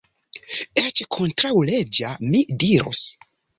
[0.83, 3.07] Eĉ kontraŭleĝa, mi dirus.